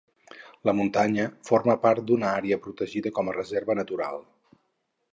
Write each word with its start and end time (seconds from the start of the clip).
La 0.69 0.73
muntanya 0.79 1.25
forma 1.51 1.77
part 1.85 2.03
d'una 2.09 2.31
àrea 2.41 2.59
protegida 2.65 3.15
com 3.19 3.31
a 3.35 3.39
reserva 3.39 3.81
natural. 3.85 4.23